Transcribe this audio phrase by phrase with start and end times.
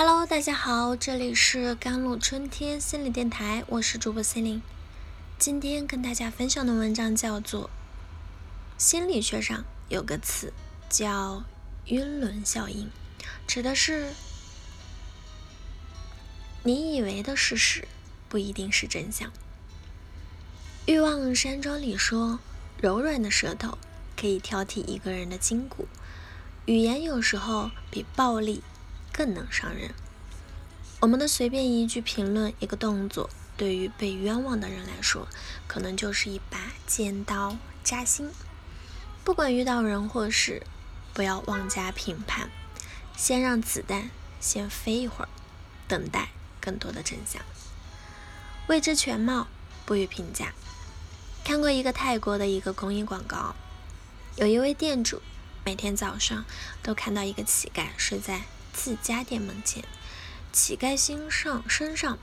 [0.00, 4.62] Hello，大家好，这里是甘露春天心理电台，我是主播心灵。
[5.40, 7.68] 今天跟大家分享的文章叫做
[8.76, 10.52] 心理学上有个词
[10.88, 11.42] 叫
[11.86, 12.88] 晕轮效应，
[13.48, 14.12] 指的是
[16.62, 17.88] 你以为的事实
[18.28, 19.32] 不一定是真相。
[20.86, 22.38] 欲望山庄里说，
[22.80, 23.76] 柔软的舌头
[24.16, 25.88] 可以挑剔一个人的筋骨，
[26.66, 28.62] 语言有时候比暴力。
[29.18, 29.92] 更能伤人。
[31.00, 35.26] 我们的随便一句评论，一个动作，对于被冤枉的人来说，
[35.66, 38.30] 可能就是一把尖刀扎心。
[39.24, 40.62] 不管遇到人或事，
[41.14, 42.48] 不要妄加评判，
[43.16, 45.28] 先让子弹先飞一会儿，
[45.88, 46.28] 等待
[46.60, 47.42] 更多的真相。
[48.68, 49.48] 未知全貌，
[49.84, 50.52] 不予评价。
[51.42, 53.56] 看过一个泰国的一个公益广告，
[54.36, 55.20] 有一位店主
[55.64, 56.44] 每天早上
[56.84, 58.42] 都看到一个乞丐睡在。
[58.80, 59.84] 自家店门前，
[60.52, 62.16] 乞丐身上身上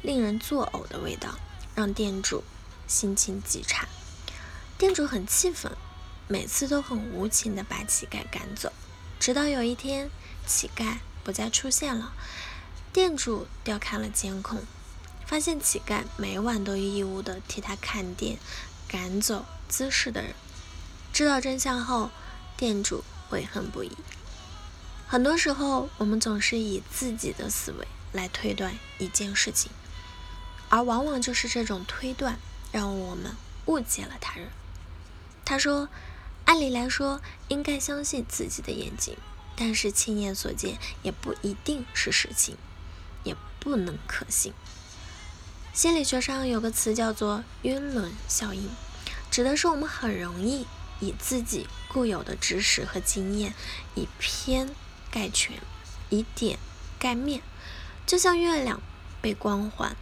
[0.00, 1.38] 令人作呕的味道，
[1.74, 2.42] 让店主
[2.86, 3.86] 心情极差。
[4.78, 5.70] 店主很气愤，
[6.26, 8.72] 每次都很无情的把乞丐赶走。
[9.20, 10.10] 直到有一天，
[10.46, 12.14] 乞丐不再出现了，
[12.90, 14.62] 店主调看了监控，
[15.26, 18.38] 发现乞丐每晚都义务的替他看店、
[18.88, 20.34] 赶走滋事的人。
[21.12, 22.10] 知道真相后，
[22.56, 23.92] 店主悔恨不已。
[25.10, 29.72] 很多时候，我们总是以自己的思维来推断一件事情，
[30.68, 32.38] 而往往就是这种推断
[32.70, 34.50] 让我们误解了他人。
[35.46, 35.88] 他说
[36.44, 39.16] ：“按理来说，应该相信自己的眼睛，
[39.56, 42.58] 但是亲眼所见也不一定是实情，
[43.24, 44.52] 也不能可信。”
[45.72, 48.68] 心理学上有个词叫做“晕轮效应”，
[49.32, 50.66] 指的是我们很容易
[51.00, 53.54] 以自己固有的知识和经验，
[53.94, 54.68] 以偏。
[55.10, 55.58] 盖全，
[56.10, 56.58] 以点
[56.98, 57.42] 盖面，
[58.06, 58.80] 就像月亮
[59.20, 59.96] 被光环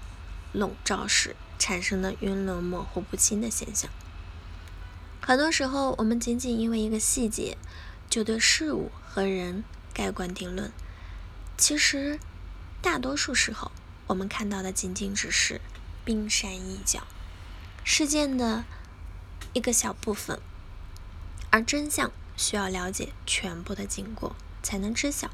[0.53, 3.91] 笼罩时产生的晕轮、模糊不清的现象。
[5.21, 7.57] 很多时候，我们仅仅因为一个细节，
[8.09, 10.73] 就对事物和人盖棺定论。
[11.57, 12.21] 其实，
[12.81, 13.73] 大多数时候，
[14.07, 15.61] 我们看到的仅仅只是
[16.05, 17.07] 冰山一角，
[17.83, 18.65] 事件的
[19.53, 20.39] 一个小部分，
[21.51, 24.37] 而真相需要了解全部的经过。
[24.67, 25.31] 才能知晓。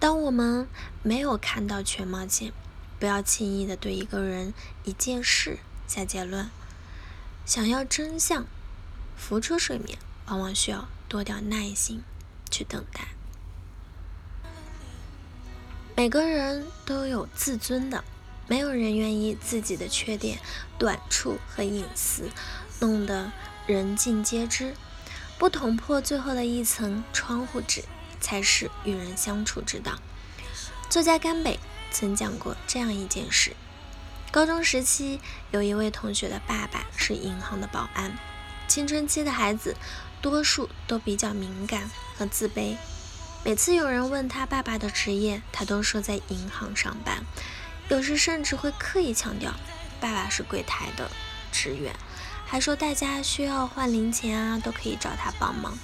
[0.00, 0.66] 当我们
[1.02, 2.54] 没有看到全貌前，
[2.98, 4.54] 不要轻易的对一个人、
[4.84, 6.48] 一件事下结论。
[7.44, 8.46] 想要真相
[9.14, 12.02] 浮出水面，往往需要多点耐心
[12.50, 13.08] 去等待。
[15.94, 18.02] 每个人都有自尊的，
[18.46, 20.38] 没有人愿意自己的缺点、
[20.78, 22.30] 短处和隐私
[22.80, 23.30] 弄得
[23.66, 24.74] 人尽皆知，
[25.38, 27.84] 不捅破最后的一层窗户纸。
[28.20, 29.98] 才是与人相处之道。
[30.88, 31.58] 作家甘北
[31.90, 33.54] 曾讲过这样一件事：
[34.30, 35.20] 高中时期，
[35.50, 38.18] 有一位同学的爸爸是银行的保安。
[38.66, 39.76] 青春期的孩子，
[40.20, 42.76] 多数都比较敏感和自卑。
[43.44, 47.24] 每次有人问他爸爸的职业，他都说在银行上班，
[47.88, 49.54] 有时甚至会刻意强调
[50.00, 51.10] 爸爸是柜台的
[51.50, 51.94] 职员，
[52.46, 55.78] 还说大家需要换零钱啊，都可以找他帮忙。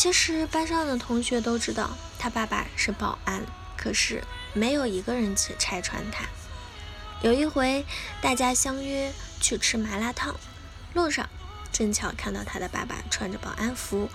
[0.00, 3.44] 其实班上的同学都知道他爸爸是保安，
[3.76, 4.24] 可是
[4.54, 6.24] 没有一个人去拆穿他。
[7.20, 7.84] 有一回，
[8.22, 9.12] 大家相约
[9.42, 10.34] 去吃麻辣烫，
[10.94, 11.28] 路上
[11.70, 14.08] 正巧看到他的爸爸穿着保安服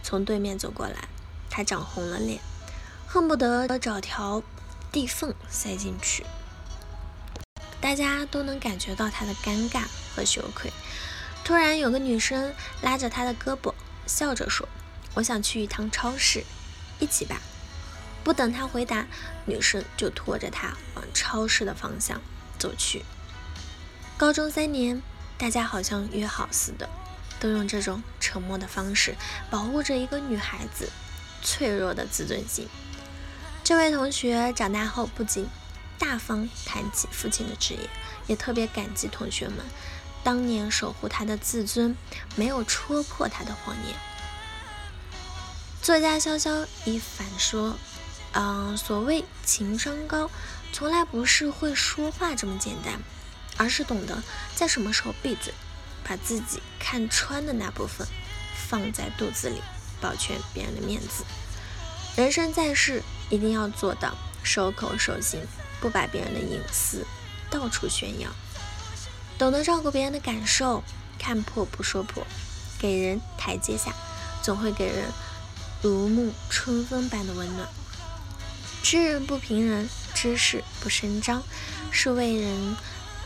[0.00, 1.08] 从对面走过来，
[1.50, 2.38] 他涨红了脸，
[3.08, 4.44] 恨不得找条
[4.92, 6.24] 地缝塞进去。
[7.80, 10.72] 大家都能感觉到他的尴尬和羞愧。
[11.42, 13.74] 突然，有个女生拉着他的胳膊，
[14.06, 14.68] 笑着说。
[15.14, 16.44] 我想去一趟超市，
[16.98, 17.40] 一起吧。
[18.24, 19.06] 不等他回答，
[19.46, 22.20] 女生就拖着他往超市的方向
[22.58, 23.04] 走去。
[24.16, 25.02] 高中三年，
[25.36, 26.88] 大家好像约好似的，
[27.40, 29.16] 都用这种沉默的方式
[29.50, 30.88] 保护着一个女孩子
[31.42, 32.68] 脆弱的自尊心。
[33.64, 35.48] 这位同学长大后不仅
[35.98, 37.90] 大方谈起父亲的职业，
[38.28, 39.58] 也特别感激同学们
[40.22, 41.96] 当年守护他的自尊，
[42.36, 43.96] 没有戳破他的谎言。
[45.82, 47.76] 作家潇潇一反说
[48.34, 50.30] ：“嗯，所谓情商高，
[50.72, 53.00] 从来不是会说话这么简单，
[53.56, 54.22] 而是懂得
[54.54, 55.52] 在什么时候闭嘴，
[56.04, 58.06] 把自己看穿的那部分
[58.68, 59.60] 放在肚子里，
[60.00, 61.24] 保全别人的面子。
[62.14, 65.40] 人生在世，一定要做到守口守心，
[65.80, 67.04] 不把别人的隐私
[67.50, 68.30] 到处炫耀，
[69.36, 70.84] 懂得照顾别人的感受，
[71.18, 72.24] 看破不说破，
[72.78, 73.92] 给人台阶下，
[74.44, 75.10] 总会给人。”
[75.82, 77.68] 如沐春风般的温暖。
[78.82, 81.42] 知人不评人，知事不声张，
[81.90, 82.76] 是为人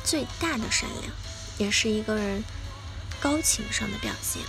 [0.02, 1.12] 最大的善良，
[1.58, 2.42] 也是一个人
[3.20, 4.42] 高情商的表现。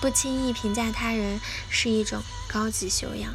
[0.00, 3.34] 不轻易评价他人是一种高级修养。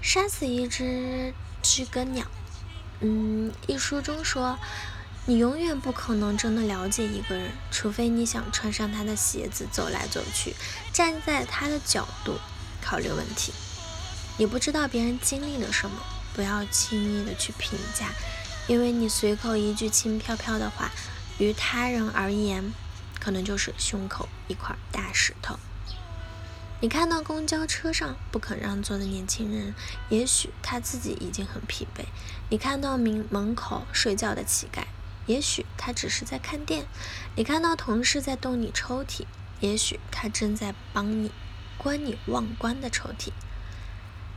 [0.00, 1.32] 杀死一只
[1.62, 2.26] 知更鸟。
[3.00, 4.58] 嗯，一书中说，
[5.26, 10.54] 你永远不可能真的了解一个人，除非你想穿上他的鞋子走来走去，
[10.92, 12.38] 站在他的角度
[12.82, 13.52] 考虑问题。
[14.38, 15.96] 你不知道别人经历了什么，
[16.34, 18.08] 不要轻易的去评价，
[18.66, 20.90] 因为你随口一句轻飘飘的话，
[21.38, 22.72] 于他人而言，
[23.20, 25.58] 可能就是胸口一块大石头。
[26.80, 29.72] 你看到公交车上不肯让座的年轻人，
[30.08, 32.06] 也许他自己已经很疲惫；
[32.48, 34.82] 你看到门门口睡觉的乞丐，
[35.26, 36.82] 也许他只是在看店；
[37.36, 39.26] 你看到同事在动你抽屉，
[39.60, 41.30] 也许他正在帮你
[41.78, 43.30] 关你忘关的抽屉。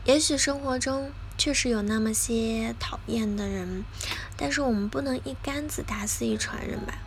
[0.06, 3.84] 也许生活中确实有那么些讨厌的人，
[4.38, 7.00] 但是我们不能一竿子打死一船人吧？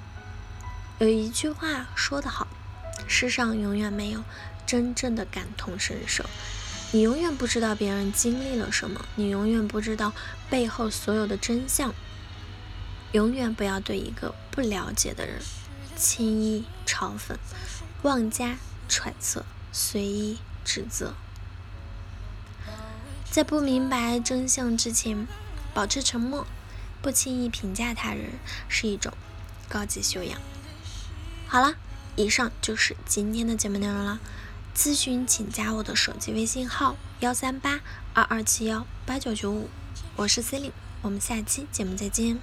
[0.99, 2.49] 有一句话说得好：
[3.07, 4.25] 世上永远没有。
[4.67, 6.27] 真正的感同身受，
[6.93, 10.13] 你永远不知道别人经历了什么，你永远不知道
[10.51, 11.95] 背后所有的真相。
[13.13, 15.41] 永远不要对一个不了解的人
[15.97, 17.35] 轻易嘲讽、
[18.03, 18.59] 妄加
[18.91, 19.47] 揣测、
[19.81, 21.15] 随意指责。
[23.31, 25.29] 在不明白真相之前，
[25.73, 26.45] 保持沉默，
[27.01, 28.33] 不轻易评价他人，
[28.69, 29.13] 是一种
[29.69, 30.41] 高级修养。
[31.47, 31.77] 好了，
[32.17, 34.19] 以上就是今天的节目内容了。
[34.75, 37.81] 咨询请加我的手机微信号幺三八
[38.15, 39.71] 二二七幺八九九五，
[40.17, 42.41] 我是 C e l i n e 我们下期节目再见。